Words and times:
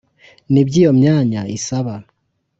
ni 0.51 0.61
byo 0.67 0.77
iyo 0.81 0.91
myanya 0.99 1.41
isaba, 1.57 1.93